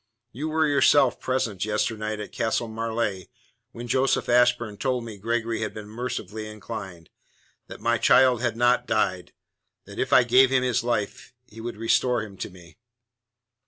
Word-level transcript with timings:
You 0.31 0.47
were, 0.49 0.65
yourself, 0.67 1.19
present 1.19 1.63
yesternight 1.63 2.19
at 2.19 2.31
Castle 2.31 2.67
Marleigh 2.67 3.25
when 3.71 3.87
Joseph 3.87 4.29
Ashburn 4.29 4.77
told 4.77 5.05
me 5.05 5.19
Gregory 5.19 5.61
had 5.61 5.75
been 5.75 5.85
mercifully 5.87 6.47
inclined; 6.47 7.11
that 7.67 7.81
my 7.81 7.99
child 7.99 8.41
had 8.41 8.57
not 8.57 8.87
died; 8.87 9.31
that 9.85 9.99
if 9.99 10.11
I 10.11 10.23
gave 10.23 10.49
him 10.49 10.63
his 10.63 10.83
life 10.83 11.35
he 11.45 11.61
would 11.61 11.77
restore 11.77 12.23
him 12.23 12.35
to 12.37 12.49
me. 12.49 12.77